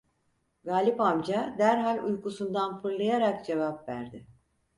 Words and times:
Galip 0.63 1.01
amca 1.01 1.55
derhal 1.57 2.03
uykusundan 2.03 2.81
fırlayarak 2.81 3.45
cevap 3.45 3.89
verdi: 3.89 4.27